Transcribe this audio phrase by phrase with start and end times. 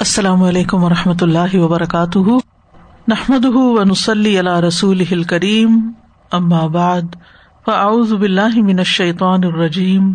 [0.00, 2.18] السلام علیکم و رحمۃ اللہ وبرکاتہ۔
[3.08, 5.92] نحمد ونسلی علیہ رسول کریم
[6.66, 7.16] بعد،
[7.66, 10.12] فاعوذ باللہ من الشیطان الرجیم۔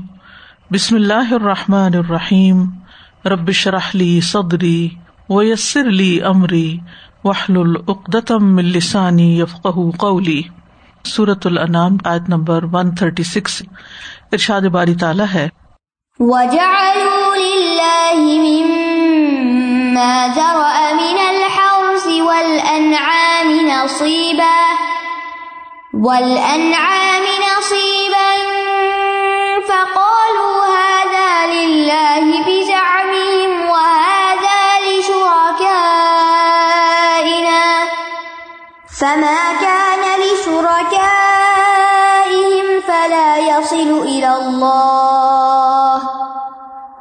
[0.71, 2.65] بسم اللہ الرحمٰن الرحیم۔
[3.25, 4.89] ربش رحلی صدری
[5.29, 6.77] ویسر علی عمری
[7.23, 10.41] وحل العقدم السانی یفق قولی۔
[11.05, 13.61] صورت العنام آیت نمبر ون تھرٹی سکس
[14.31, 15.49] ارشاد باری تعالیٰ ہے۔
[20.27, 24.59] ذرأ من الحرث والأنعام نصيبا
[25.93, 27.23] والأنعام
[27.57, 28.31] نصيبا
[29.67, 36.03] فقالوا هذا لله بزعمهم وهذا لشركائنا
[38.99, 41.21] فما كان لشركائهم
[42.87, 45.02] فلا يصل إلى الله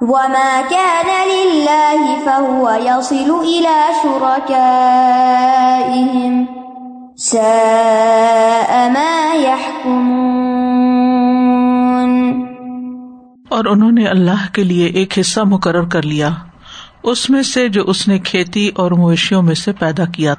[0.03, 4.65] وما كان لله فهو يصل إلى شركائهم
[7.19, 10.43] ساء ما يحكمون
[13.49, 16.29] اور انہوں نے اللہ کے لیے ایک حصہ مقرر کر لیا،
[17.03, 20.35] اس میں سے جو اس نے کھیتی اور مویشیوں میں سے پیدا کیا۔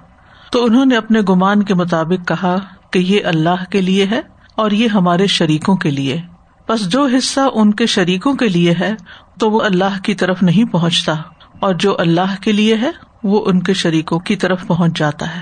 [0.51, 2.55] تو انہوں نے اپنے گمان کے مطابق کہا
[2.91, 4.21] کہ یہ اللہ کے لیے ہے
[4.55, 6.21] اور یہ ہمارے شریکوں کے لیے۔
[6.69, 8.93] بس جو حصہ ان کے شریکوں کے لیے ہے،
[9.39, 11.13] تو وہ اللہ کی طرف نہیں پہنچتا۔
[11.59, 12.91] اور جو اللہ کے لیے ہے،
[13.23, 15.41] وہ ان کے شریکوں کی طرف پہنچ جاتا ہے۔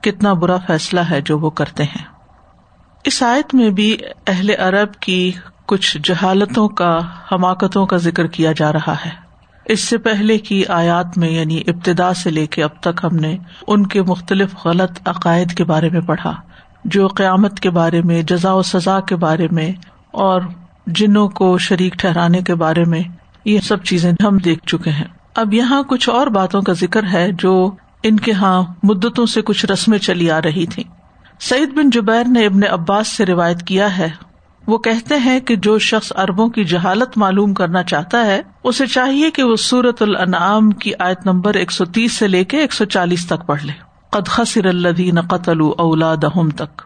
[0.00, 2.04] کتنا برا فیصلہ ہے جو وہ کرتے ہیں۔
[3.04, 5.32] اس آیت میں بھی اہل عرب کی
[5.66, 6.98] کچھ جہالتوں کا،
[7.32, 9.10] حماقتوں کا ذکر کیا جا رہا ہے۔
[9.64, 13.36] اس سے پہلے کی آیات میں یعنی ابتدا سے لے کے اب تک ہم نے
[13.66, 16.36] ان کے مختلف غلط عقائد کے بارے میں پڑھا۔
[16.84, 19.72] جو قیامت کے بارے میں، جزا و سزا کے بارے میں،
[20.10, 20.40] اور
[20.86, 23.02] جنوں کو شریک ٹھہرانے کے بارے میں
[23.44, 27.30] یہ سب چیزیں ہم دیکھ چکے ہیں۔ اب یہاں کچھ اور باتوں کا ذکر ہے
[27.38, 27.70] جو
[28.02, 30.84] ان کے یہاں مدتوں سے کچھ رسمیں چلی آ رہی تھی
[31.40, 34.08] سعید بن جبیر نے ابن عباس سے روایت کیا ہے۔
[34.66, 39.30] وہ کہتے ہیں کہ جو شخص اربوں کی جہالت معلوم کرنا چاہتا ہے، اسے چاہیے
[39.30, 42.84] کہ وہ سورت الانعام کی آیت نمبر ایک سو تیس سے لے کے ایک سو
[42.84, 43.72] چالیس تک پڑھ لے۔
[44.10, 46.24] قد خسر الدین قتل اولاد
[46.56, 46.82] تک۔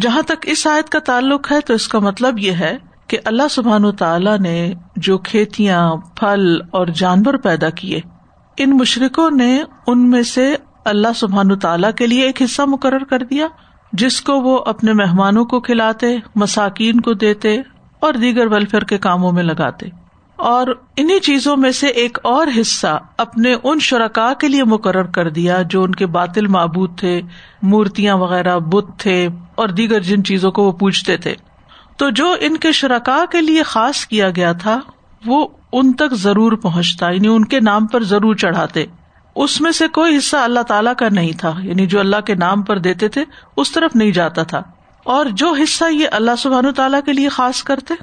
[0.00, 3.48] جہاں تک اس آیت کا تعلق ہے تو اس کا مطلب یہ ہے کہ اللہ
[3.50, 8.00] سبحان تعالیٰ نے جو کھیتیاں، پھل اور جانور پیدا کیے،
[8.56, 13.22] ان مشرقوں نے ان میں سے اللہ سبحان تعالیٰ کے لیے ایک حصہ مقرر کر
[13.22, 13.46] دیا،
[13.92, 17.60] جس کو وہ اپنے مہمانوں کو کھلاتے، مساکین کو دیتے
[18.00, 19.86] اور دیگر ویلفیئر کے کاموں میں لگاتے۔
[20.36, 20.66] اور
[20.96, 25.62] انہیں چیزوں میں سے ایک اور حصہ اپنے ان شرکا کے لیے مقرر کر دیا
[25.62, 27.22] جو ان کے باطل معبود تھے،
[27.62, 31.34] مورتیاں وغیرہ، بت تھے اور دیگر جن چیزوں کو وہ پوچھتے تھے۔
[31.96, 34.80] تو جو ان کے شرکا کے لیے خاص کیا گیا تھا،
[35.26, 38.84] وہ ان تک ضرور پہنچتا یعنی ان کے نام پر ضرور چڑھاتے۔
[39.36, 42.62] اس میں سے کوئی حصہ اللہ تعالیٰ کا نہیں تھا یعنی جو اللہ کے نام
[42.62, 43.24] پر دیتے تھے،
[43.56, 44.62] اس طرف نہیں جاتا تھا۔
[45.04, 47.94] اور جو حصہ یہ اللہ سبحان تعالیٰ کے لیے خاص کرتے،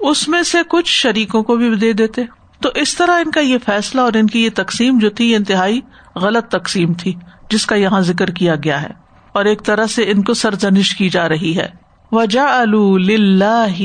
[0.00, 2.22] اس میں سے کچھ شریکوں کو بھی دے دیتے۔
[2.60, 5.80] تو اس طرح ان کا یہ فیصلہ اور ان کی یہ تقسیم جو تھی انتہائی
[6.16, 7.14] غلط تقسیم تھی،
[7.50, 8.88] جس کا یہاں ذکر کیا گیا ہے۔
[9.32, 11.85] اور ایک طرح سے ان کو سرزنش کی جا رہی ہے۔
[12.16, 12.64] وجا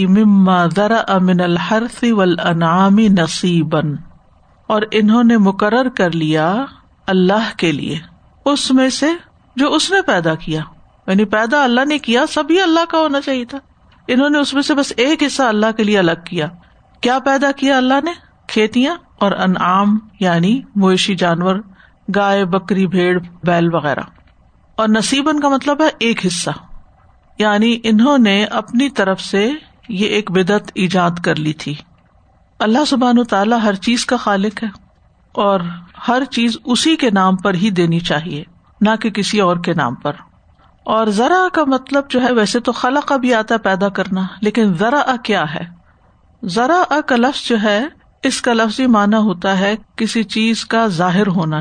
[0.08, 3.96] مما ذرا امن الحرف ولعنامی نصیبن
[4.68, 6.66] اور انہوں نے مقرر کر لیا
[7.08, 8.00] اللہ کے لیے۔
[8.46, 9.06] اس میں سے
[9.56, 10.62] جو اس نے پیدا کیا۔
[11.08, 13.58] یعنی پیدا اللہ نے کیا سبھی اللہ کا ہونا چاہیے تھا۔
[14.08, 16.48] انہوں نے اس میں سے بس ایک حصہ اللہ کے لیے الگ کیا۔
[17.02, 18.12] کیا پیدا کیا اللہ نے؟
[18.48, 21.56] کھیتیاں اور انعام یعنی مویشی جانور،
[22.16, 24.02] گائے، بکری، بھیڑ، بیل وغیرہ۔
[24.76, 26.50] اور نصیبن کا مطلب ہے ایک حصہ۔
[27.42, 29.52] یعنی انہوں نے اپنی طرف سے
[29.90, 31.76] یہ ایک بدعت ایجاد کر لی تھی۔
[32.60, 34.68] اللہ سبحان و تعالیٰ ہر چیز کا خالق ہے
[35.32, 35.60] اور
[36.08, 38.44] ہر چیز اسی کے نام پر ہی دینی چاہیے،
[38.82, 40.12] نہ کہ کسی اور کے نام پر۔
[40.86, 44.74] اور ذرا کا مطلب جو ہے، ویسے تو خلا کا بھی آتا پیدا کرنا، لیکن
[44.74, 45.64] ذرا کیا ہے؟
[46.46, 47.88] ذرا کا لفظ جو ہے،
[48.24, 51.60] اس کا لفظی معنی ہوتا ہے کسی چیز کا ظاہر ہونا۔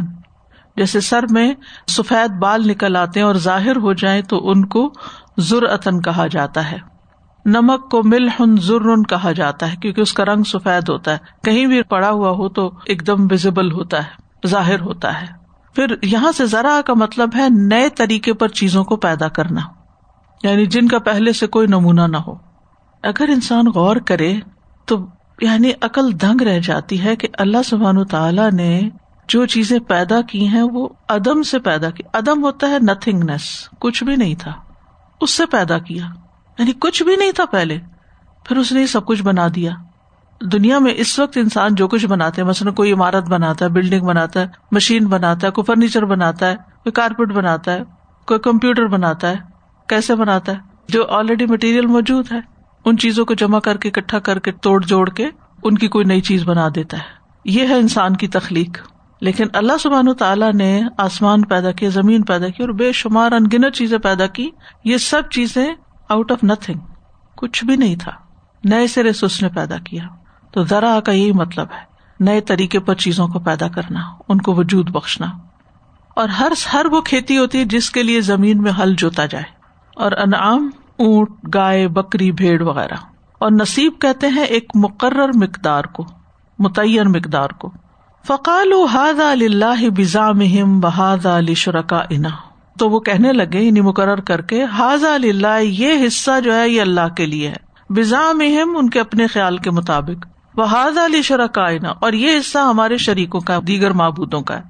[0.76, 1.54] جیسے سر میں
[1.88, 4.92] سفید بال نکل آتے ہیں اور ظاہر ہو جائیں تو ان کو
[5.40, 6.78] ضرعتن کہا جاتا ہے۔
[7.44, 11.18] نمک کو مل ہن ضرور کہا جاتا ہے، کیونکہ اس کا رنگ سفید ہوتا ہے۔
[11.44, 15.40] کہیں بھی پڑا ہوا ہو تو ایک دم ویزیبل ہوتا ہے، ظاہر ہوتا ہے۔
[15.74, 19.60] پھر یہاں سے ذرا کا مطلب ہے نئے طریقے پر چیزوں کو پیدا کرنا
[20.42, 22.34] یعنی جن کا پہلے سے کوئی نمونہ نہ ہو۔
[23.02, 24.36] اگر انسان غور کرے
[24.86, 25.06] تو
[25.40, 28.88] یعنی عقل دنگ رہ جاتی ہے کہ اللہ سبحان تعالی نے
[29.28, 34.04] جو چیزیں پیدا کی ہیں وہ ادم سے پیدا کی۔ ادم ہوتا ہے نتنگنیس کچھ
[34.04, 34.52] بھی نہیں تھا۔
[35.20, 36.04] اس سے پیدا کیا۔
[36.58, 37.78] یعنی کچھ بھی نہیں تھا پہلے۔
[38.44, 39.70] پھر اس نے سب کچھ بنا دیا۔
[40.52, 44.06] دنیا میں اس وقت انسان جو کچھ بناتے ہیں مثلاً کوئی عمارت بناتا ہے بلڈنگ
[44.06, 47.80] بناتا ہے مشین بناتا ہے، کوئی فرنیچر بناتا ہے، کوئی کارپیٹ بناتا ہے،
[48.26, 49.36] کوئی کمپیوٹر بناتا ہے،
[49.88, 50.56] کیسے بناتا ہے؟
[50.88, 52.40] جو آلریڈی مٹیریل موجود ہے،
[52.84, 55.28] ان چیزوں کو جمع کر کے، اکٹھا کر کے، توڑ جوڑ کے،
[55.62, 57.02] ان کی کوئی نئی چیز بنا دیتا ہے۔
[57.44, 58.78] یہ ہے انسان کی تخلیق۔
[59.20, 63.32] لیکن اللہ سبحان و تعالیٰ نے آسمان پیدا کیا زمین پیدا کی اور بے شمار
[63.32, 64.50] انگنت چیزیں پیدا کی۔
[64.84, 65.74] یہ سب چیزیں
[66.08, 66.78] آؤٹ آف نتنگ
[67.36, 68.12] کچھ بھی نہیں تھا۔
[68.64, 70.02] نئے سرے سے اس نے پیدا کیا۔
[70.50, 71.84] تو ذرا کا یہی مطلب ہے،
[72.20, 75.26] نئے طریقے پر چیزوں کو پیدا کرنا، ان کو وجود بخشنا۔
[76.16, 79.44] اور ہر ہر وہ کھیتی ہوتی ہے جس کے لیے زمین میں ہل جوتا جائے۔
[79.96, 82.94] اور انعام، اونٹ، گائے، بکری، بھیڑ وغیرہ۔
[83.38, 86.06] اور نصیب کہتے ہیں ایک مقرر مقدار کو،
[86.58, 87.72] متعین مقدار کو۔
[88.26, 92.28] فقال ہاد اللہ بزام بحاد علی شرکا انا
[92.78, 96.80] تو وہ کہنے لگے یعنی مقرر کر کے حاض اللہ یہ حصہ جو ہے، یہ
[96.80, 98.40] اللہ کے لیے ہے۔ بزام
[98.76, 103.40] ان کے اپنے خیال کے مطابق۔ بحاد علی شرکا انا اور یہ حصہ ہمارے شریکوں
[103.40, 104.62] کا دیگر معبودوں کا ہے۔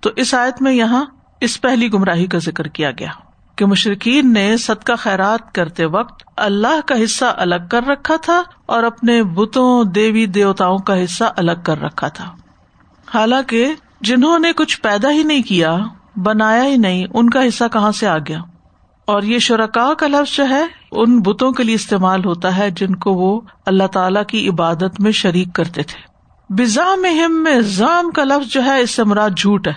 [0.00, 1.04] تو اس آیت میں یہاں
[1.40, 3.10] اس پہلی گمراہی کا ذکر کیا گیا
[3.56, 8.82] کہ مشرقین نے صدقہ خیرات کرتے وقت اللہ کا حصہ الگ کر رکھا تھا اور
[8.82, 12.34] اپنے بتوں، دیوی دیوتاؤں کا حصہ الگ کر رکھا تھا۔
[13.14, 15.78] حالانکہ جنہوں نے کچھ پیدا ہی نہیں کیا،
[16.16, 18.38] بنایا ہی نہیں، ان کا حصہ کہاں سے آ گیا؟
[19.04, 20.62] اور یہ شرکا کا لفظ جو ہے،
[20.92, 25.12] ان بتوں کے لیے استعمال ہوتا ہے جن کو وہ اللہ تعالی کی عبادت میں
[25.12, 26.00] شریک کرتے تھے۔
[26.54, 29.72] بزام میں زام کا لفظ جو ہے، اس سے مراد جھوٹ ہے۔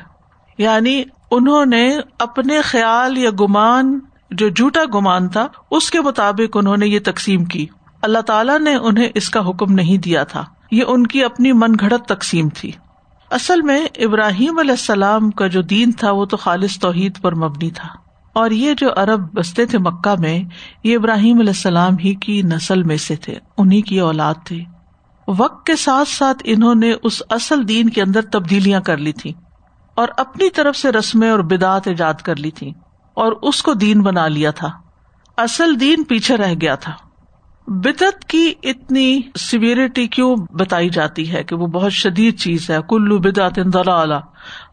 [0.58, 4.00] یعنی انہوں نے اپنے خیال یا گمان،
[4.32, 7.68] جو جھوٹا گمان تھا، اس کے مطابق انہوں نے یہ تقسیم کی۔
[8.02, 11.72] اللہ تعالیٰ نے انہیں اس کا حکم نہیں دیا تھا۔ یہ ان کی اپنی من
[11.80, 12.72] گھڑت تقسیم تھی۔
[13.32, 17.72] اصل میں ابراہیم علیہ السلام کا جو دین تھا وہ تو خالص توحید پر مبنی
[17.72, 17.88] تھا۔
[18.34, 20.44] اور یہ جو ارب بستے تھے مکہ میں،
[20.84, 24.66] یہ ابراہیم علیہ السلام ہی کی نسل میں سے تھے انہیں کی اولاد تھی۔
[25.28, 29.34] وقت کے ساتھ ساتھ انہوں نے اس اصل دین کے اندر تبدیلیاں کر لی تھی
[29.96, 32.72] اور اپنی طرف سے رسمیں اور بدعت ایجاد کر لی تھی
[33.14, 34.70] اور اس کو دین بنا لیا تھا۔
[35.38, 36.92] اصل دین پیچھے رہ گیا تھا۔
[37.68, 43.18] بدعت کی اتنی سیویرٹی کیوں بتائی جاتی ہے کہ وہ بہت شدید چیز ہے؟ کلو
[43.18, 44.14] بدعت دلالہ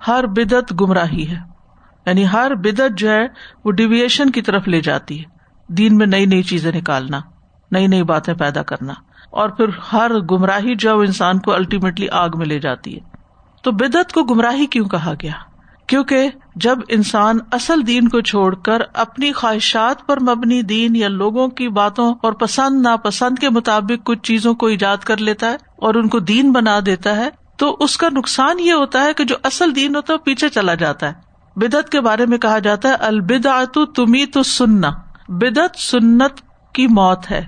[0.06, 1.38] ہر بدعت گمراہی ہے۔
[2.06, 3.22] یعنی ہر بدعت جو ہے،
[3.64, 5.24] وہ ڈیویشن کی طرف لے جاتی ہے۔
[5.68, 7.20] دین میں نئی نئی چیزیں نکالنا،
[7.70, 8.92] نئی نئی باتیں پیدا کرنا۔
[9.30, 13.00] اور پھر ہر گمراہی جو انسان کو الٹیمیٹلی آگ میں لے جاتی ہے۔
[13.62, 15.51] تو بدعت کو گمراہی کیوں کہا گیا؟
[15.86, 21.48] کیونکہ جب انسان اصل دین کو چھوڑ کر اپنی خواہشات پر مبنی دین یا لوگوں
[21.48, 25.94] کی باتوں اور پسند ناپسند کے مطابق کچھ چیزوں کو ایجاد کر لیتا ہے اور
[25.94, 29.36] ان کو دین بنا دیتا ہے، تو اس کا نقصان یہ ہوتا ہے کہ جو
[29.42, 31.12] اصل دین ہوتا ہے پیچھے چلا جاتا ہے۔
[31.56, 34.90] بدعت کے بارے میں کہا جاتا ہے البدعت تمی تو سننا
[35.28, 36.32] بدعت سنت
[36.72, 37.44] کی موت ہے۔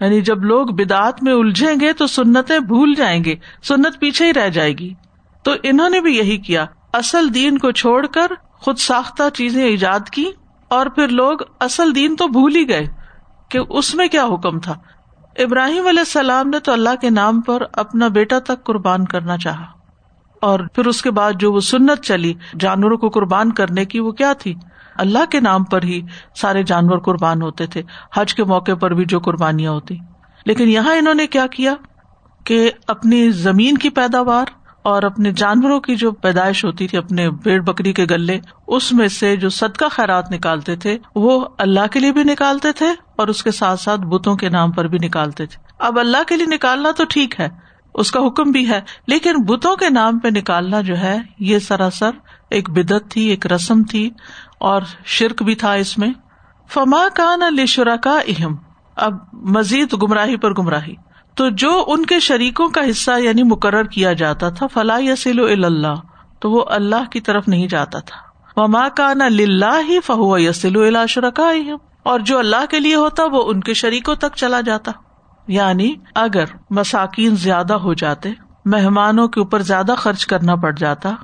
[0.00, 3.34] یعنی جب لوگ بدعت میں الجھیں گے تو سنتیں بھول جائیں گے،
[3.68, 4.94] سنت پیچھے ہی رہ جائے گی۔
[5.42, 10.10] تو انہوں نے بھی یہی کیا۔ اصل دین کو چھوڑ کر خود ساختہ چیزیں ایجاد
[10.10, 10.30] کی
[10.68, 12.86] اور پھر لوگ اصل دین تو بھول ہی گئے
[13.50, 14.74] کہ اس میں کیا حکم تھا۔
[15.38, 19.64] ابراہیم علیہ السلام نے تو اللہ کے نام پر اپنا بیٹا تک قربان کرنا چاہا۔
[20.40, 24.12] اور پھر اس کے بعد جو وہ سنت چلی جانوروں کو قربان کرنے کی وہ
[24.12, 24.54] کیا تھی؟
[24.96, 26.00] اللہ کے نام پر ہی
[26.34, 27.82] سارے جانور قربان ہوتے تھے۔
[28.14, 29.96] حج کے موقع پر بھی جو قربانیاں ہوتی۔
[30.46, 31.74] لیکن یہاں انہوں نے کیا کیا
[32.44, 37.62] کہ اپنی زمین کی پیداوار اور اپنے جانوروں کی جو پیدائش ہوتی تھی، اپنے بھیڑ
[37.62, 42.12] بکری کے گلے، اس میں سے جو صدقہ خیرات نکالتے تھے، وہ اللہ کے لیے
[42.12, 45.64] بھی نکالتے تھے اور اس کے ساتھ ساتھ بتوں کے نام پر بھی نکالتے تھے۔
[45.78, 47.48] اب اللہ کے لیے نکالنا تو ٹھیک ہے،
[47.94, 52.10] اس کا حکم بھی ہے، لیکن بتوں کے نام پہ نکالنا جو ہے، یہ سراسر
[52.50, 54.10] ایک بدت تھی، ایک رسم تھی
[54.60, 56.12] اور شرک بھی تھا اس میں۔
[56.68, 58.56] فما کا نہ شرا کا اہم
[58.96, 60.94] اب مزید گمراہی پر گمراہی۔
[61.34, 65.94] تو جو ان کے شریکوں کا حصہ یعنی مقرر کیا جاتا تھا فلاح یسیل اللہ
[66.40, 71.52] تو وہ اللہ کی طرف نہیں جاتا تھا۔ وما کا نہ ہی فہو یسیل شرکا
[72.02, 74.92] اور جو اللہ کے لیے ہوتا، وہ ان کے شریکوں تک چلا جاتا۔
[75.48, 78.30] یعنی اگر مساکین زیادہ ہو جاتے،
[78.64, 81.14] مہمانوں کے اوپر زیادہ خرچ کرنا پڑ جاتا،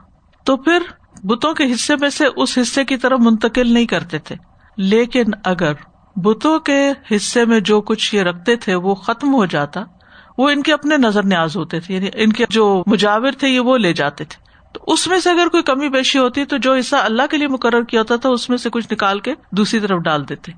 [0.45, 0.79] تو پھر
[1.25, 4.37] بتوں کے حصے میں سے اس حصے کی طرف منتقل نہیں کرتے تھے۔
[4.76, 5.73] لیکن اگر
[6.17, 9.81] بتوں کے حصے میں جو کچھ یہ رکھتے تھے، وہ ختم ہو جاتا
[10.40, 13.61] وہ ان کے اپنے نظر نیاز ہوتے تھے یعنی ان کے جو مجاور تھے یہ
[13.61, 16.75] وہ لے جاتے تھے۔ تو اس میں سے اگر کوئی کمی بیشی ہوتی تو جو
[16.75, 19.80] حصہ اللہ کے لیے مقرر کیا ہوتا تھا، اس میں سے کچھ نکال کے دوسری
[19.80, 20.52] طرف ڈال دیتے۔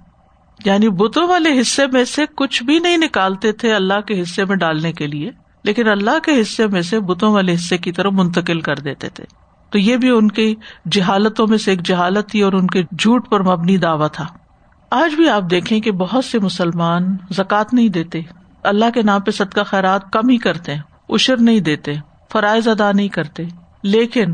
[0.65, 4.57] یعنی بتوں والے حصے میں سے کچھ بھی نہیں نکالتے تھے اللہ کے حصے میں
[4.57, 5.31] ڈالنے کے لیے،
[5.65, 9.25] لیکن اللہ کے حصے میں سے بتوں والے حصے کی طرف منتقل کر دیتے تھے۔
[9.71, 10.55] تو یہ بھی ان کی
[10.93, 14.27] جہالتوں میں سے ایک جہالت تھی اور ان کے جھوٹ پر مبنی دعوی تھا۔
[14.91, 18.21] آج بھی آپ دیکھیں کہ بہت سے مسلمان زکوٰۃ نہیں دیتے۔
[18.63, 21.93] اللہ کے نام پہ صدقہ خیرات کم ہی کرتے ہیں، اشر نہیں دیتے،
[22.33, 23.43] فرائض ادا نہیں کرتے۔
[23.83, 24.25] لیکن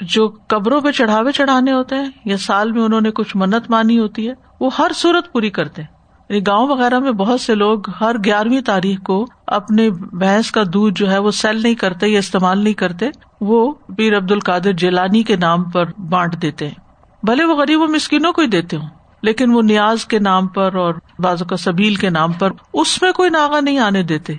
[0.00, 3.98] جو قبروں پہ چڑھاوے چڑھانے ہوتے ہیں یا سال میں انہوں نے کچھ منت مانی
[3.98, 5.96] ہوتی ہے، وہ ہر صورت پوری کرتے ہیں۔
[6.28, 10.94] یعنی گاؤں وغیرہ میں بہت سے لوگ ہر گیارہویں تاریخ کو اپنے بھینس کا دودھ
[10.94, 13.08] جو ہے وہ سیل نہیں کرتے یا استعمال نہیں کرتے،
[13.40, 16.74] وہ پیر عبد القادر جیلانی کے نام پر بانٹ دیتے ہیں۔
[17.22, 18.88] بھلے وہ غریب و مسکینوں کو ہی دیتے ہوں۔
[19.26, 23.12] لیکن وہ نیاز کے نام پر اور بازو کا سبیل کے نام پر اس میں
[23.12, 24.34] کوئی ناغا نہیں آنے دیتے۔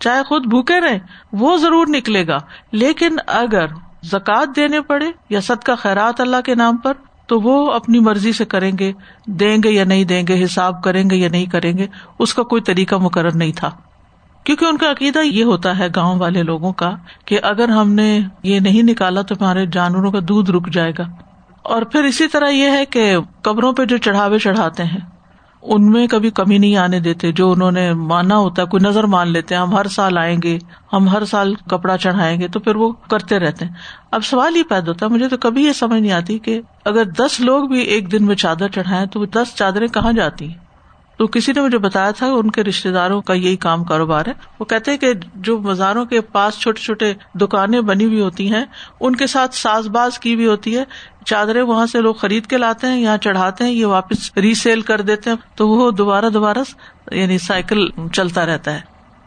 [0.00, 0.98] چاہے خود بھوکے رہے
[1.32, 2.38] وہ ضرور نکلے گا۔
[2.72, 3.66] لیکن اگر
[4.04, 6.92] زکوٰۃ دینے پڑے یا سد کا خیرات اللہ کے نام پر،
[7.26, 8.92] تو وہ اپنی مرضی سے کریں گے،
[9.26, 11.86] دیں گے یا نہیں دیں گے، حساب کریں گے یا نہیں کریں گے،
[12.18, 13.70] اس کا کوئی طریقہ مقرر نہیں تھا۔
[14.44, 16.90] کیونکہ ان کا عقیدہ یہ ہوتا ہے گاؤں والے لوگوں کا
[17.24, 21.04] کہ اگر ہم نے یہ نہیں نکالا تو ہمارے جانوروں کا دودھ رک جائے گا۔
[21.62, 25.00] اور پھر اسی طرح یہ ہے کہ قبروں پہ جو چڑھاوے چڑھاتے ہیں،
[25.62, 29.04] ان میں کبھی کمی نہیں آنے دیتے، جو انہوں نے مانا ہوتا ہے کوئی نظر
[29.04, 30.58] مان لیتے ہیں ہم ہر سال آئیں گے،
[30.92, 33.72] ہم ہر سال کپڑا چڑھائیں گے، تو پھر وہ کرتے رہتے ہیں۔
[34.10, 37.04] اب سوال یہ پیدا ہوتا ہے، مجھے تو کبھی یہ سمجھ نہیں آتی کہ اگر
[37.04, 40.61] دس لوگ بھی ایک دن میں چادر چڑھائیں تو وہ دس چادریں کہاں جاتی ہیں؟
[41.22, 44.32] تو کسی نے مجھے بتایا تھا ان کے رشتے داروں کا یہی کام کاروبار ہے۔
[44.60, 48.64] وہ کہتے کہ جو مزاروں کے پاس چھوٹے چھوٹے دکانیں بنی ہوئی ہوتی ہیں،
[49.00, 50.84] ان کے ساتھ ساز باز کی بھی ہوتی ہے۔
[51.26, 54.80] چادریں وہاں سے لوگ خرید کے لاتے ہیں، یہاں چڑھاتے ہیں، یہ واپس ری سیل
[54.80, 56.58] کر دیتے ہیں۔ تو وہ دوبارہ دوبارہ
[57.12, 58.80] یعنی سائیکل چلتا رہتا ہے۔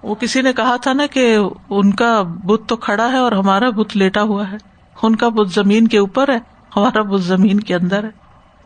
[0.04, 1.38] وہ کسی نے کہا تھا نا کہ
[1.70, 4.58] ان کا بت تو کھڑا ہے اور ہمارا بت لیٹا ہوا ہے۔
[5.04, 6.40] ان کا بت زمین کے اوپر ہے،
[6.76, 8.25] ہمارا بت زمین کے اندر ہے۔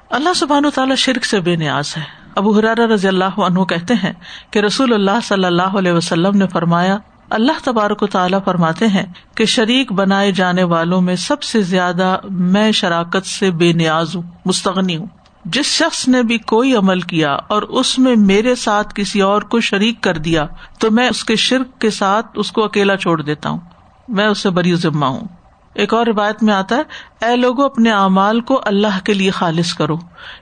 [0.10, 2.02] اللہ سبحان و تعالیٰ شرک سے بے نیاز ہے۔
[2.36, 4.14] ابو حرار رضی اللہ عنہ کہتے ہیں
[4.52, 6.98] کہ رسول اللہ صلی اللہ علیہ وسلم نے فرمایا،
[7.30, 12.18] اللہ تبارک و تعالیٰ فرماتے ہیں کہ شریک بنائے جانے والوں میں سب سے زیادہ
[12.30, 15.08] میں شراکت سے بے نیاز ہوں، مستغنی ہوں۔
[15.46, 19.60] جس شخص نے بھی کوئی عمل کیا اور اس میں میرے ساتھ کسی اور کو
[19.60, 20.46] شریک کر دیا،
[20.80, 23.60] تو میں اس کے شرک کے ساتھ اس کو اکیلا چھوڑ دیتا ہوں۔
[24.08, 25.39] میں اس سے بری ذمہ ہوں۔
[25.80, 26.82] ایک اور روایت میں آتا ہے،
[27.26, 29.96] اے لوگوں اپنے اعمال کو اللہ کے لیے خالص کرو،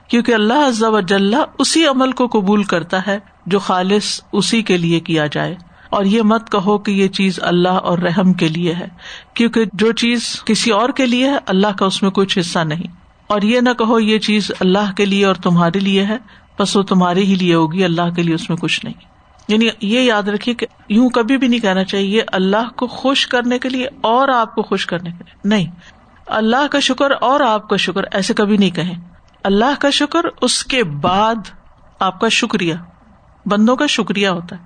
[0.08, 5.00] کیونکہ اللہ عزا وجل اسی عمل کو قبول کرتا ہے جو خالص اسی کے لیے
[5.00, 5.54] کیا جائے۔
[5.90, 8.88] اور یہ مت کہو کہ یہ چیز اللہ اور رحم کے لیے ہے،
[9.34, 12.92] کیونکہ جو چیز کسی اور کے لیے ہے، اللہ کا اس میں کچھ حصہ نہیں۔
[13.26, 16.18] اور یہ نہ کہو یہ چیز اللہ کے لیے اور تمہارے لیے ہے،
[16.58, 19.17] بس وہ تمہارے ہی لیے ہوگی، اللہ کے لیے اس میں کچھ نہیں۔
[19.48, 23.58] یعنی یہ یاد رکھیے کہ یوں کبھی بھی نہیں کہنا چاہیے اللہ کو خوش کرنے
[23.58, 25.66] کے لیے اور آپ کو خوش کرنے کے لیے۔ نہیں۔
[26.26, 29.00] اللہ کا شکر اور آپ کا شکر، ایسے کبھی نہیں کہیں۔
[29.44, 31.34] اللہ کا شکر، اس کے بعد
[31.98, 32.74] آپ کا شکریہ۔
[33.46, 34.64] بندوں کا شکریہ ہوتا ہے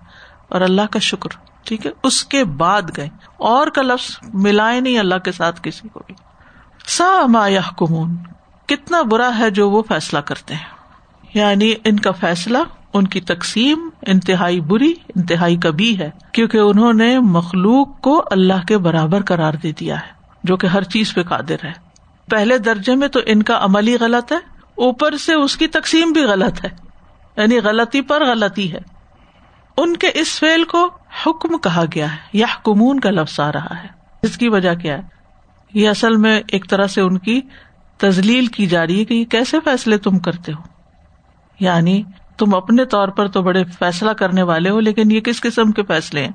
[0.49, 1.31] اور اللہ کا شکر،
[1.65, 5.89] ٹھیک ہے؟ اس کے بعد گئے۔ اور کا لفظ ملائے نہیں اللہ کے ساتھ کسی
[5.89, 6.15] کو بھی۔
[6.87, 8.17] سا ما کمون
[8.67, 10.65] کتنا برا ہے جو وہ فیصلہ کرتے ہیں۔
[11.35, 12.59] یعنی ان کا فیصلہ
[12.95, 18.79] ان کی تقسیم انتہائی بری، انتہائی کبھی ہے، کیونکہ انہوں نے مخلوق کو اللہ کے
[18.79, 20.13] برابر قرار دے دیا ہے،
[20.45, 21.73] جو کہ ہر چیز پہ قادر ہے۔
[22.31, 24.39] پہلے درجے میں تو ان کا عمل ہی غلط ہے،
[24.75, 26.71] اوپر سے اس کی تقسیم بھی غلط ہے
[27.37, 28.79] یعنی غلطی پر غلطی ہے۔
[29.77, 30.91] ان کے اس فیل کو
[31.27, 33.89] حکم کہا گیا ہے یا کمون کا لفظ آ رہا ہے۔
[34.23, 35.03] اس کی وجہ کیا ہے؟
[35.75, 37.41] یہ اصل میں ایک طرح سے ان کی
[37.97, 40.63] تزلیل کی جا رہی ہے کہ یہ کیسے فیصلے تم کرتے ہو؟
[41.61, 42.03] یعنی
[42.39, 45.83] تم اپنے طور پر تو بڑے فیصلہ کرنے والے ہو، لیکن یہ کس قسم کے
[45.83, 46.33] فیصلے ہیں؟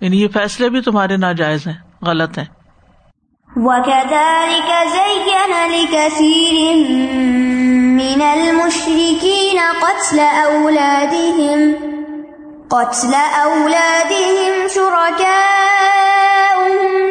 [0.00, 2.46] یعنی یہ فیصلے بھی تمہارے ناجائز ہیں، غلط ہیں۔
[3.56, 6.76] وَكَذَلِكَ زَيَّنَ لِكَثِيرٍ
[7.74, 11.92] مِّنَ الْمُشْرِكِينَ قَتْلَ أَوْلَادِهِمْ،
[12.74, 15.32] قتل أولادهم شركاؤهم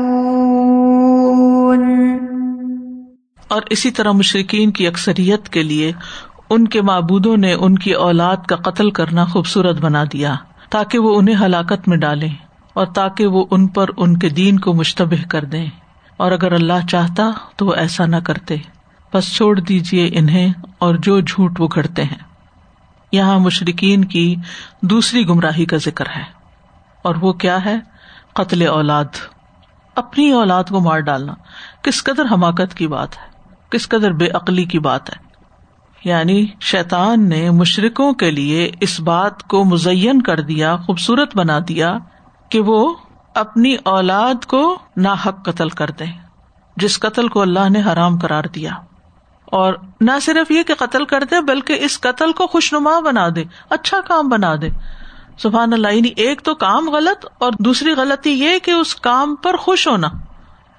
[3.47, 5.91] اور اسی طرح مشرقین کی اکثریت کے لیے
[6.49, 10.35] ان کے معبودوں نے ان کی اولاد کا قتل کرنا خوبصورت بنا دیا
[10.69, 12.27] تاکہ وہ انہیں ہلاکت میں ڈالے
[12.73, 15.65] اور تاکہ وہ ان پر ان کے دین کو مشتبہ کر دیں۔
[16.17, 18.55] اور اگر اللہ چاہتا تو وہ ایسا نہ کرتے۔
[19.13, 22.30] بس چھوڑ دیجیے انہیں اور جو جھوٹ وہ گھڑتے ہیں۔
[23.11, 24.35] یہاں مشرقین کی
[24.81, 26.23] دوسری گمراہی کا ذکر ہے۔
[27.01, 27.75] اور وہ کیا ہے؟
[28.33, 29.05] قتل اولاد۔
[29.95, 31.33] اپنی اولاد کو مار ڈالنا۔
[31.81, 33.23] کس قدر حماقت کی بات ہے؟
[33.69, 35.31] کس قدر بے عقلی کی بات ہے؟
[36.03, 41.97] یعنی شیطان نے مشرقوں کے لیے اس بات کو مزین کر دیا، خوبصورت بنا دیا
[42.49, 42.95] کہ وہ
[43.35, 46.05] اپنی اولاد کو نا حق قتل کر دے
[46.77, 48.71] جس قتل کو اللہ نے حرام کرار دیا۔
[49.51, 53.43] اور نہ صرف یہ کہ قتل کر دے، بلکہ اس قتل کو خوشنما بنا دے
[53.69, 54.69] اچھا کام بنا دے۔
[55.39, 59.55] سبحان اللہ یعنی ایک تو کام غلط اور دوسری غلطی یہ کہ اس کام پر
[59.55, 60.07] خوش ہونا۔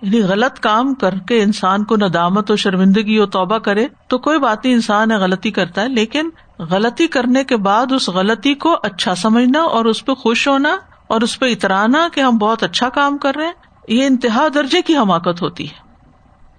[0.03, 4.39] یعنی غلط کام کر کے انسان کو ندامت و شرمندگی اور توبہ کرے تو کوئی
[4.39, 8.77] بات نہیں، انسان ہے، غلطی کرتا ہے، لیکن غلطی کرنے کے بعد اس غلطی کو
[8.83, 10.77] اچھا سمجھنا اور اس پہ خوش ہونا
[11.07, 13.53] اور اس پہ اترانا کہ ہم بہت اچھا کام کر رہے ہیں،
[13.89, 15.93] یہ انتہا درجے کی حماقت ہوتی ہے۔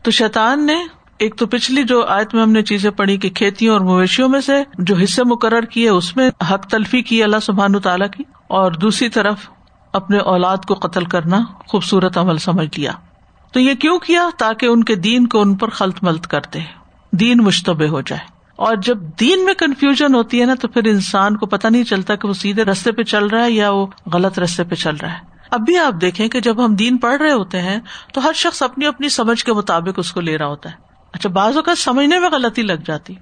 [0.04, 0.76] تو شیطان نے
[1.24, 4.42] ایک تو پچھلی جو آیت میں ہم نے چیزیں پڑھی کہ کھیتیوں اور مویشیوں میں
[4.42, 8.72] سے جو حصے مقرر کیے، اس میں حق تلفی کی اللہ سبحان تعالیٰ کی، اور
[8.72, 9.50] دوسری طرف
[9.94, 12.92] اپنے اولاد کو قتل کرنا خوبصورت عمل سمجھ لیا۔
[13.52, 16.60] تو یہ کیوں کیا؟ تاکہ ان کے دین کو ان پر خلط ملت کرتے
[17.12, 18.22] دین مشتبہ ہو جائے۔
[18.56, 22.16] اور جب دین میں کنفیوژن ہوتی ہے نا، تو پھر انسان کو پتا نہیں چلتا
[22.16, 25.12] کہ وہ سیدھے رستے پہ چل رہا ہے یا وہ غلط رستے پہ چل رہا
[25.14, 27.80] ہے۔ اب بھی آپ دیکھیں کہ جب ہم دین پڑھ رہے ہوتے ہیں،
[28.14, 31.30] تو ہر شخص اپنی اپنی سمجھ کے مطابق اس کو لے رہا ہوتا ہے۔ اچھا
[31.30, 33.16] بعض اوقات سمجھنے میں غلطی لگ جاتی۔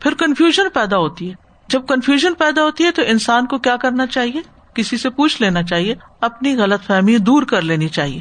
[0.00, 1.34] پھر کنفیوژن پیدا ہوتی ہے۔
[1.68, 4.42] جب کنفیوژن پیدا ہوتی ہے تو انسان کو کیا کرنا چاہیے؟
[4.74, 8.20] کسی سے پوچھ لینا چاہیے۔ اپنی غلط فہمی دور کر لینی چاہیے۔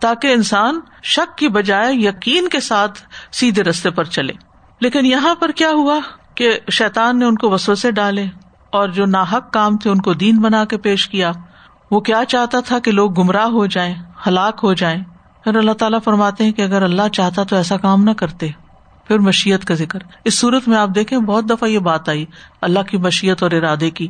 [0.00, 2.98] تاکہ انسان شک کی بجائے یقین کے ساتھ
[3.32, 4.32] سیدھے رستے پر چلے۔
[4.80, 5.98] لیکن یہاں پر کیا ہوا
[6.34, 8.26] کہ شیتان نے ان کو وسوسے ڈالے
[8.70, 11.32] اور جو ناحک کام تھے ان کو دین بنا کے پیش کیا۔
[11.90, 13.94] وہ کیا چاہتا تھا کہ لوگ گمراہ ہو جائیں،
[14.26, 15.04] ہلاک ہو جائیں؟
[15.44, 18.48] پھر اللہ تعالیٰ فرماتے ہیں کہ اگر اللہ چاہتا تو ایسا کام نہ کرتے۔
[19.08, 22.26] پھر مشیت کا ذکر۔ اس صورت میں آپ دیکھیں بہت دفعہ یہ بات آئی،
[22.60, 24.04] اللہ کی مشیت اور ارادے کی۔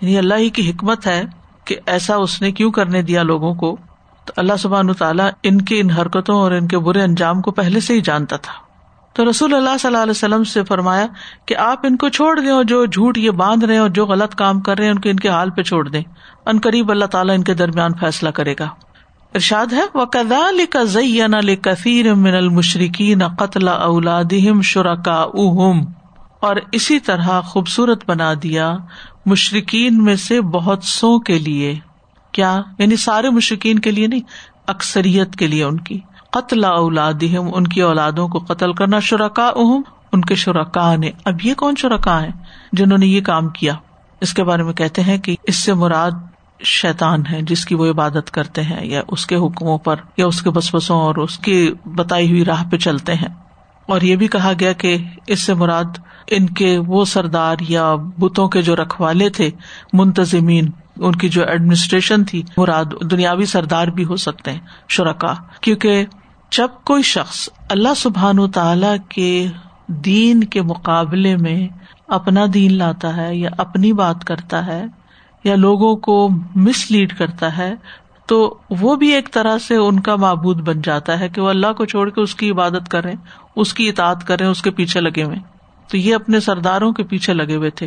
[0.00, 1.24] یعنی اللہ ہی کی حکمت ہے
[1.64, 3.76] کہ ایسا اس نے کیوں کرنے دیا لوگوں کو۔
[4.24, 7.80] تو اللہ سبحان تعالیٰ ان کی ان حرکتوں اور ان کے برے انجام کو پہلے
[7.80, 8.52] سے ہی جانتا تھا۔
[9.12, 11.06] تو رسول اللہ صلی اللہ علیہ وسلم سے فرمایا
[11.46, 14.34] کہ آپ ان کو چھوڑ دیں اور جو جھوٹ یہ باندھ رہے اور جو غلط
[14.34, 16.02] کام کر رہے ہیں ان کو ان کے حال پہ چھوڑ دیں۔
[16.46, 18.68] ان قریب اللہ تعالیٰ ان کے درمیان فیصلہ کرے گا۔
[19.34, 25.80] ارشاد ہے وہ کدا لکھا زین کثیر من المشرقین قتل اولادہم شرکا اہم
[26.40, 28.76] اور اسی طرح خوبصورت بنا دیا
[29.26, 31.78] مشرقین میں سے بہت سو کے لیے۔
[32.32, 34.20] کیا؟ یعنی سارے مشرقین کے لیے نہیں،
[34.66, 39.82] اکثریت کے لیے ان کی۔ قتل اولادہم ان کی اولادوں کو قتل کرنا۔ شرکا اہم
[40.12, 42.30] ان کے شرکا نے۔ اب یہ کون شرکا ہے
[42.72, 43.74] جنہوں نے یہ کام کیا؟
[44.20, 46.10] اس کے بارے میں کہتے ہیں کہ اس سے مراد
[46.64, 50.42] شیتان ہے، جس کی وہ عبادت کرتے ہیں، یا اس کے حکموں پر، یا اس
[50.42, 53.28] کے بس بسوں اور اس کی بتائی ہوئی راہ پہ چلتے ہیں۔
[53.86, 54.96] اور یہ بھی کہا گیا کہ
[55.26, 59.50] اس سے مراد ان کے وہ سردار یا بتوں کے جو رکھوالے تھے،
[59.92, 66.04] منتظمین، ان کی جو ایڈمنسٹریشن تھی، مراد دنیاوی سردار بھی ہو سکتے ہیں، شرکا۔ کیونکہ
[66.52, 69.46] جب کوئی شخص اللہ سبحان و تعالی کے
[69.86, 71.68] دین کے مقابلے میں
[72.08, 74.84] اپنا دین لاتا ہے یا اپنی بات کرتا ہے
[75.44, 77.74] یا لوگوں کو مس لیڈ کرتا ہے،
[78.26, 81.72] تو وہ بھی ایک طرح سے ان کا معبود بن جاتا ہے کہ وہ اللہ
[81.72, 83.14] کو چھوڑ کے اس کی عبادت کریں،
[83.56, 85.36] اس کی اطاعت کریں، اس کے پیچھے لگے ہوئے۔
[85.88, 87.86] تو یہ اپنے سرداروں کے پیچھے لگے ہوئے تھے،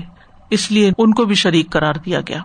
[0.49, 2.39] اس لیے ان کو بھی شریک قرار دیا گیا۔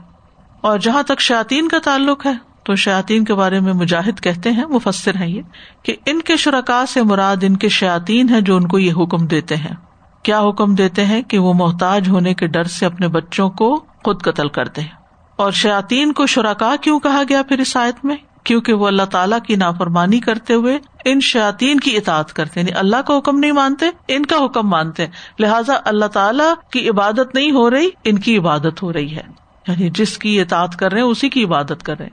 [0.61, 2.33] اور جہاں تک شاطین کا تعلق ہے،
[2.65, 5.43] تو شاطین کے بارے میں مجاہد کہتے ہیں، مفسر ہیں یہ،
[5.83, 9.27] کہ ان کے شرکا سے مراد ان کے شاطین ہے جو ان کو یہ حکم
[9.27, 9.75] دیتے ہیں۔
[10.23, 14.23] کیا حکم دیتے ہیں کہ وہ محتاج ہونے کے ڈر سے اپنے بچوں کو خود
[14.23, 15.00] قتل کر دیں۔
[15.41, 19.39] اور شاطین کو شرکا کیوں کہا گیا پھر اس آیت میں؟ کیونکہ وہ اللہ تعالیٰ
[19.41, 23.87] کی نافرمانی کرتے ہوئے ان شاطین کی اطاعت کرتے یعنی اللہ کا حکم نہیں مانتے،
[24.09, 25.07] ان کا حکم مانتے
[25.39, 29.23] لہٰذا اللہ تعالیٰ کی عبادت نہیں ہو رہی، ان کی عبادت ہو رہی ہے۔
[29.69, 32.09] یعنی جس کی اطاعت کر رہے اسی کی عبادت کر رہے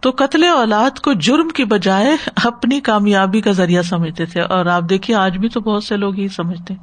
[0.00, 2.12] تو قتل اولاد کو جرم کی بجائے
[2.44, 6.14] اپنی کامیابی کا ذریعہ سمجھتے تھے۔ اور آپ دیکھیے، آج بھی تو بہت سے لوگ
[6.14, 6.74] ہی سمجھتے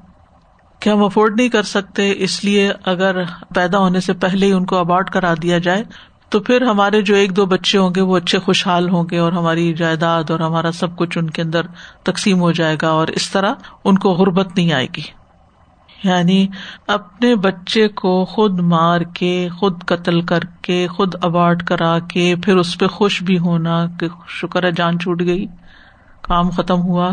[0.82, 3.24] کہ ہم افورڈ نہیں کر سکتے، اس لیے اگر
[3.56, 5.84] پیدا ہونے سے پہلے ہی ان کو ابارٹ کرا دیا جائے،
[6.30, 9.32] تو پھر ہمارے جو ایک دو بچے ہوں گے، وہ اچھے خوشحال ہوں گے اور
[9.32, 11.62] ہماری جائیداد اور ہمارا سب کچھ ان کے اندر
[12.04, 13.54] تقسیم ہو جائے گا اور اس طرح
[13.86, 15.02] ان کو غربت نہیں آئے گی۔
[16.04, 16.48] یعنی
[16.88, 22.58] اپنے بچے کو خود مار کے، خود قتل کر کے، خود ابارٹ کرا کے، پھر
[22.58, 25.46] اس پہ خوش بھی ہونا کہ شکر ہے جان چھوٹ گئی،
[26.22, 27.12] کام ختم ہوا،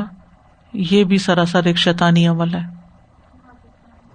[0.73, 2.78] یہ بھی سراسر ایک شیطانی عمل ہے۔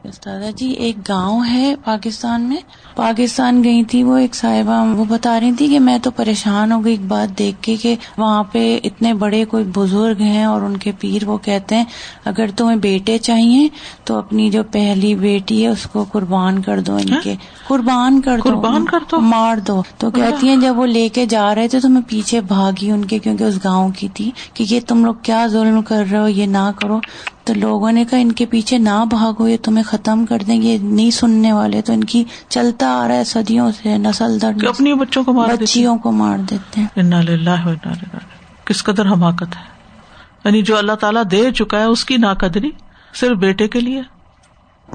[0.03, 2.57] دادا جی ایک گاؤں ہے پاکستان میں۔
[2.95, 6.85] پاکستان گئی تھی وہ ایک صاحبہ وہ بتا رہی تھی کہ میں تو پریشان ہو
[6.85, 10.77] گئی ایک بات دیکھ کے کہ وہاں پہ اتنے بڑے کوئی بزرگ ہیں اور ان
[10.77, 11.83] کے پیر وہ کہتے ہیں
[12.25, 13.67] اگر تمہیں بیٹے چاہیے
[14.03, 17.35] تو اپنی جو پہلی بیٹی ہے اس کو قربان کر دو ان کے۔
[17.67, 21.25] قربان کر دو قربان کر دو؟ مار دو۔ تو کہتی ہیں جب وہ لے کے
[21.25, 24.65] جا رہے تھے تو میں پیچھے بھاگی ان کے کیونکہ اس گاؤں کی تھی کہ
[24.69, 26.99] یہ تم لوگ کیا ظلم کر رہے ہو یہ نہ کرو۔
[27.43, 30.77] تو لوگوں نے کہا ان کے پیچھے نہ بھاگو یہ تمہیں ختم کر دیں گے
[30.81, 34.93] نہیں سننے والے تو ان کی چلتا آ رہا ہے صدیوں سے نسل در اپنی
[34.93, 36.87] بچوں کو مار بچیوں کو مار دیتے ہیں۔
[38.65, 39.73] کس قدر حماقت ہے۔
[40.45, 42.69] یعنی جو اللہ تعالیٰ دے چکا ہے اس کی نا قدری
[43.13, 44.01] صرف بیٹے کے لیے۔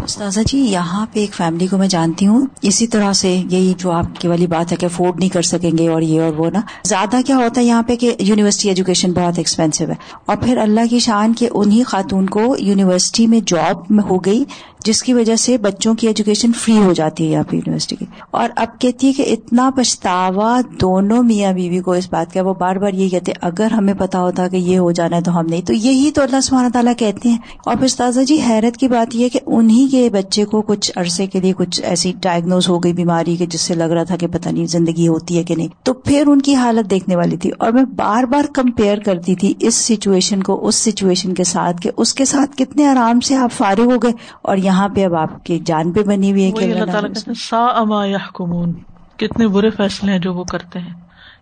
[0.05, 3.91] استاذہ جی یہاں پہ ایک فیملی کو میں جانتی ہوں۔ اسی طرح سے یہی جو
[3.91, 6.51] آپ کی والی بات ہے کہ افورڈ نہیں کر سکیں گے اور یہ اور وہ
[6.51, 9.95] نا۔ زیادہ کیا ہوتا ہے یہاں پہ کہ یونیورسٹی ایجوکیشن بہت ایکسپینسو ہے۔
[10.27, 14.45] اور پھر اللہ کی شان کہ انہیں خاتون کو یونیورسٹی میں جاب میں ہو گئی۔
[14.89, 18.05] جس کی وجہ سے بچوں کی ایجوکیشن فری ہو جاتی ہے یہاں پہ یونیورسٹی کی۔
[18.31, 22.55] اور اب کہتی ہے کہ اتنا پچھتاوا دونوں میاں بیوی کو اس بات کا، وہ
[22.55, 25.47] بار بار یہ کہتے اگر ہمیں پتا ہوتا کہ یہ ہو جانا ہے تو ہم
[25.47, 28.89] نہیں۔ تو یہی تو اللہ سبحانہ تعالیٰ کہتے ہیں۔ اور پھر استاذہ جی حیرت کی
[28.89, 32.79] بات یہ کہ انہیں کے بچے کو کچھ عرصے کے لیے کچھ ایسی ڈائگنوز ہو
[32.79, 35.57] گئی بیماری کہ جس سے لگ رہا تھا کہ پتہ نہیں زندگی ہوتی ہے کہ
[35.57, 39.35] نہیں۔ تو پھر ان کی حالت دیکھنے والی تھی۔ اور میں بار بار کمپیئر کرتی
[39.35, 43.35] تھی اس سچویشن کو، اس سچویشن کے ساتھ کہ اس کے ساتھ کتنے آرام سے
[43.35, 46.51] آپ فارغ ہو گئے اور یہاں پہ اب آپ کی جان پہ بنی ہوئی ہے
[46.51, 48.73] کہ اللہ تعالیٰ سا اما یحکمون
[49.17, 50.95] کتنے برے فیصلے ہیں جو وہ کرتے ہیں۔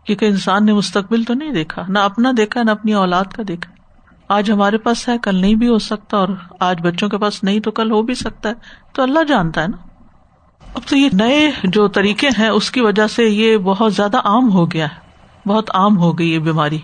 [0.05, 3.73] کیونکہ انسان نے مستقبل تو نہیں دیکھا نہ اپنا دیکھا نہ اپنی اولاد کا دیکھا۔
[4.29, 6.29] آج ہمارے پاس ہے کل نہیں بھی ہو سکتا اور
[6.61, 8.55] آج بچوں کے پاس نہیں تو کل ہو بھی سکتا ہے۔
[8.93, 9.77] تو اللہ جانتا ہے نا۔
[10.75, 14.53] اب تو یہ نئے جو طریقے ہیں اس کی وجہ سے یہ بہت زیادہ عام
[14.53, 15.07] ہو گیا ہے۔
[15.49, 16.79] بہت عام ہو گئی یہ بیماری۔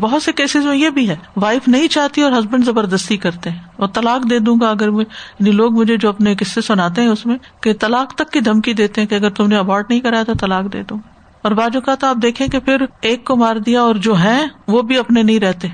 [0.00, 3.58] بہت سے کیسز میں یہ بھی ہے۔ وائف نہیں چاہتی اور ہسبینڈ زبردستی کرتے ہیں۔
[3.76, 7.26] اور طلاق دے دوں گا اگر یعنی لوگ مجھے جو اپنے قصے سناتے ہیں اس
[7.26, 10.22] میں کہ طلاق تک کی دھمکی دیتے ہیں کہ اگر تم نے ابارٹ نہیں کرایا
[10.22, 10.98] تو طلاق دے دوں۔
[11.42, 14.46] اور باجو کا تو آپ دیکھیں کہ پھر ایک کو مار دیا اور جو ہے
[14.68, 15.68] وہ بھی اپنے نہیں رہتے۔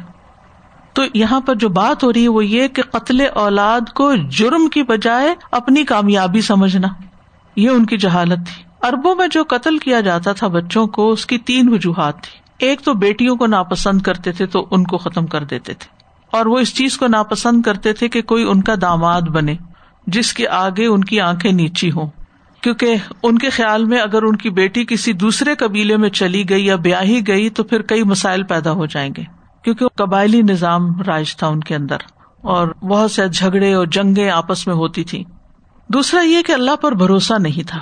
[0.93, 4.69] تو یہاں پر جو بات ہو رہی ہے وہ یہ کہ قتل اولاد کو جرم
[4.69, 6.89] کی بجائے اپنی کامیابی سمجھنا۔
[7.57, 11.27] یہ ان کی جہالت تھی۔ اربوں میں جو قتل کیا جاتا تھا بچوں کو، اس
[11.27, 15.27] کی تین وجوہات تھی ایک تو بیٹیوں کو ناپسند کرتے تھے تو ان کو ختم
[15.27, 15.97] کر دیتے تھے
[16.33, 19.57] اور وہ اس چیز کو ناپسند کرتے تھے کہ کوئی ان کا داماد بنے
[20.07, 22.11] جس کے آگے ان کی آنکھیں نیچی ہوں۔
[22.61, 26.67] کیونکہ ان کے خیال میں اگر ان کی بیٹی کسی دوسرے قبیلے میں چلی گئی
[26.67, 29.23] یا بیاہی گئی تو پھر کئی مسائل پیدا ہو جائیں گے۔
[29.65, 31.97] کیونکہ قبائلی نظام رائج تھا ان کے اندر
[32.41, 35.25] اور بہت سے جھگڑے اور جنگیں آپس میں ہوتی تھی
[35.89, 37.79] دوسرا یہ کہ اللہ پر بھروسہ نہیں تھا،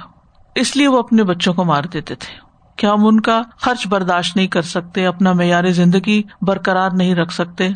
[0.55, 2.46] اس لیے وہ اپنے بچوں کو مار دیتے تھے۔
[2.77, 7.33] کیا ہم ان کا خرچ برداشت نہیں کر سکتے، اپنا معیار زندگی برقرار نہیں رکھ
[7.33, 7.69] سکتے؟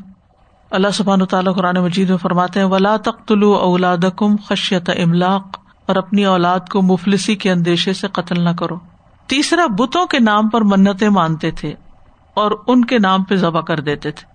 [0.70, 5.46] اللہ سبحان تعالیٰ قرآن مجید میں فرماتے ہیں، ولا تخت اولاد کم خشیت املاق
[5.86, 8.76] اور اپنی اولاد کو مفلسی کے اندیشے سے قتل نہ کرو۔
[9.26, 11.74] تیسرا، بتوں کے نام پر منتیں مانتے تھے
[12.34, 14.30] اور ان کے نام پہ ذبح کر دیتے تھے۔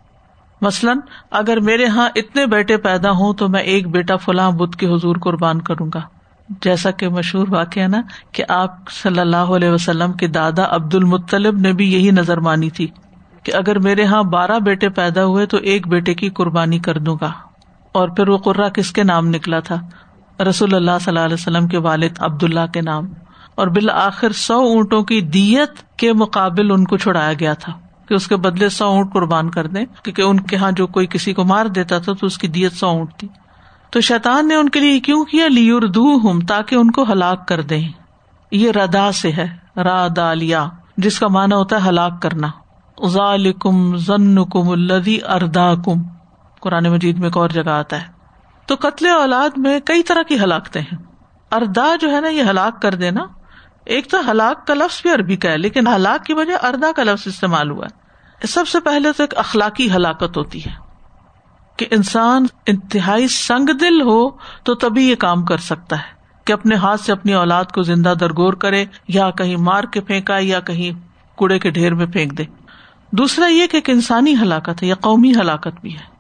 [0.62, 1.00] مثلاً،
[1.32, 5.16] اگر میرے یہاں اتنے بیٹے پیدا ہوں تو میں ایک بیٹا فلاں بت کے حضور
[5.16, 6.02] قربان کروں گا۔
[6.50, 11.58] جیسا کہ مشہور واقع نا کہ آپ صلی اللہ علیہ وسلم کے دادا عبد المطلب
[11.58, 12.88] نے بھی یہی نظر مانی تھی
[13.44, 17.18] کہ اگر میرے یہاں بارہ بیٹے پیدا ہوئے تو ایک بیٹے کی قربانی کر دوں
[17.22, 17.32] گا۔
[17.92, 19.76] اور پھر وہ قرا کس کے نام نکلا تھا؟
[20.44, 23.08] رسول اللہ صلی اللہ علیہ وسلم کے والد عبد اللہ کے نام۔
[23.56, 27.74] اور بالآخر سو اونٹوں کی دیت کے مقابل ان کو چھڑایا گیا تھا
[28.08, 31.08] کہ اس کے بدلے سو اونٹ قربان کر دیں، کیونکہ ان کے یہاں جو کوئی
[31.08, 33.28] کسی کو مار دیتا تھا تو اس کی دیت سو اونٹ تھی۔
[33.90, 37.62] تو شیطان نے ان کے لیے کیوں کیا؟ لیردو ہوں تاکہ ان کو ہلاک کر
[37.62, 37.82] دے
[38.52, 40.68] یہ ردا سے ہے را دالیا
[40.98, 42.48] جس کا مانا ہوتا ہے ہلاک کرنا۔
[43.08, 46.04] ذالکم ضن کم الدی اردا کم
[46.60, 48.08] قرآن مجید میں ایک اور جگہ آتا ہے۔
[48.66, 50.98] تو قتل اولاد میں کئی طرح کی ہلاکتے ہیں۔
[51.52, 53.26] اردا جو ہے نا، یہ ہلاک کر دینا۔
[53.86, 57.04] ایک تو ہلاک کا لفظ بھی عربی کا ہے، لیکن ہلاک کی وجہ اردا کا
[57.04, 58.06] لفظ استعمال ہوا ہے۔
[58.48, 60.85] سب سے پہلے تو ایک اخلاقی ہلاکت ہوتی ہے۔
[61.78, 64.30] کہ انسان انتہائی سنگ دل ہو
[64.64, 68.14] تو تبھی یہ کام کر سکتا ہے کہ اپنے ہاتھ سے اپنی اولاد کو زندہ
[68.20, 71.00] درگور کرے یا کہیں مار کے پھینکا یا کہیں
[71.36, 72.44] کوڑے کے ڈھیر میں پھینک دے۔
[73.12, 76.16] دوسرا یہ کہ ایک انسانی ہلاکت ہے یا قومی ہلاکت بھی ہے۔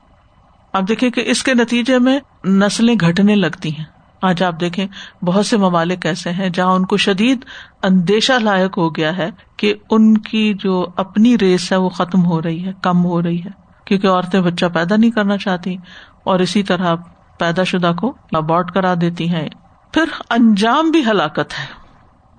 [0.74, 3.86] آپ دیکھیں کہ اس کے نتیجے میں نسلیں گھٹنے لگتی ہیں۔
[4.22, 4.88] آج آپ دیکھیں
[5.26, 7.46] بہت سے ممالک ایسے ہیں جہاں ان کو شدید
[7.84, 12.41] اندیشہ لائق ہو گیا ہے کہ ان کی جو اپنی ریس ہے وہ ختم ہو
[12.41, 15.78] رہی ہے، کم ہو رہی ہے۔ کیونکہ عورتیں بچہ پیدا نہیں کرنا چاہتی
[16.24, 16.95] اور اسی طرح
[17.39, 19.50] پیدا شدہ کو ابارٹ کرا دیتی ہیں۔
[19.91, 21.65] پھر انجام بھی ہلاکت ہے۔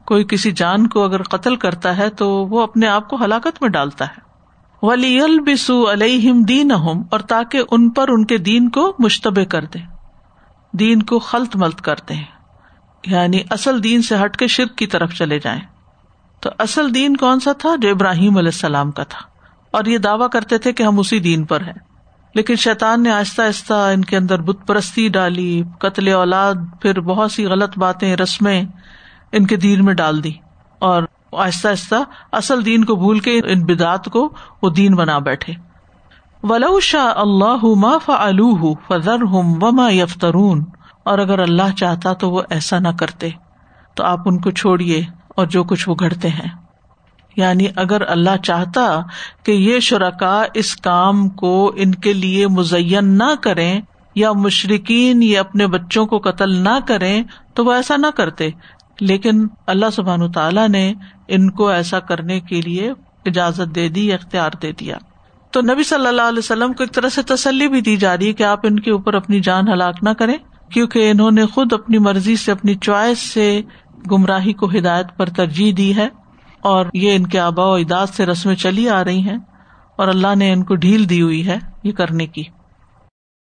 [0.05, 3.69] کوئی کسی جان کو اگر قتل کرتا ہے تو وہ اپنے آپ کو ہلاکت میں
[3.69, 4.27] ڈالتا ہے۔
[4.83, 9.79] ولی البسو علیہم دین اور تاکہ ان پر ان کے دین کو مشتبہ کر دے
[10.73, 12.25] دین کو خلط ملت کرتے ہیں
[13.07, 15.61] یعنی اصل دین سے ہٹ کے شرک کی طرف چلے جائیں۔
[16.41, 19.36] تو اصل دین کون سا تھا؟ جو ابراہیم علیہ السلام کا تھا۔
[19.77, 21.73] اور یہ دعویٰ کرتے تھے کہ ہم اسی دین پر ہیں۔
[22.35, 27.33] لیکن شیطان نے آہستہ آہستہ ان کے اندر بت پرستی ڈالی، قتل اولاد، پھر بہت
[27.33, 28.63] سی غلط باتیں، رسمیں
[29.33, 30.33] ان کے دین میں ڈال دی۔
[30.79, 31.95] اور آہستہ آہستہ
[32.33, 35.53] اصل دین کو بھول کے ان بدعت کو وہ دین بنا بیٹھے۔
[36.43, 40.65] ولو شاہ اللہ ما فلو فضر ہوں وما یفترون
[41.05, 43.29] اور اگر اللہ چاہتا تو وہ ایسا نہ کرتے۔
[43.95, 46.66] تو آپ ان کو چھوڑیے اور جو کچھ وہ گھڑتے ہیں۔
[47.37, 49.01] یعنی اگر اللہ چاہتا
[49.45, 53.81] کہ یہ شرکا اس کام کو ان کے لیے مزین نہ کریں
[54.15, 57.23] یا مشرقین یہ اپنے بچوں کو قتل نہ کریں،
[57.55, 58.49] تو وہ ایسا نہ کرتے۔
[59.01, 60.95] لیکن اللہ سبحان تعالیٰ نے
[61.29, 62.93] ان کو ایسا کرنے کے لیے
[63.27, 64.97] اجازت دے دی، اختیار دے دیا۔
[65.51, 68.29] تو نبی صلی اللہ علیہ وسلم کو ایک طرح سے تسلی بھی دی جا رہی
[68.29, 70.37] ہے کہ آپ ان کے اوپر اپنی جان ہلاک نہ کریں،
[70.73, 73.63] کیونکہ انہوں نے خود اپنی مرضی سے، اپنی چوائس سے
[74.11, 76.09] گمراہی کو ہدایت پر ترجیح دی ہے۔
[76.67, 79.39] اور یہ ان کے آبا و اجداد سے رسمیں چلی آ رہی ہیں
[79.97, 82.43] اور اللہ نے ان کو ڈھیل دی ہوئی ہے یہ کرنے کی۔